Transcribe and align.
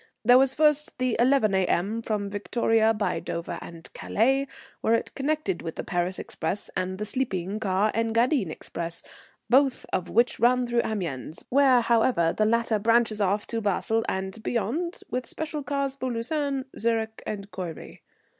There 0.25 0.39
was 0.39 0.55
first 0.55 0.97
the 0.97 1.15
11 1.19 1.53
A.M. 1.53 2.01
from 2.01 2.27
Victoria 2.31 2.91
by 2.91 3.19
Dover 3.19 3.59
and 3.61 3.87
Calais, 3.93 4.47
where 4.81 4.95
it 4.95 5.13
connected 5.13 5.61
with 5.61 5.75
the 5.75 5.83
Paris 5.83 6.17
express 6.17 6.69
and 6.75 6.97
the 6.97 7.05
sleeping 7.05 7.59
car 7.59 7.91
Engadine 7.93 8.49
express, 8.49 9.03
both 9.47 9.85
of 9.93 10.09
which 10.09 10.39
run 10.39 10.65
through 10.65 10.81
Amiens, 10.83 11.43
where, 11.49 11.81
however, 11.81 12.33
the 12.35 12.45
latter 12.45 12.79
branches 12.79 13.21
off 13.21 13.45
to 13.45 13.61
Basle 13.61 14.03
and 14.09 14.41
beyond, 14.41 15.01
with 15.11 15.27
special 15.29 15.61
cars 15.61 15.95
for 15.97 16.11
Lucerne, 16.11 16.65
Zurich 16.79 17.21
and 17.27 17.51
Coire. 17.51 17.99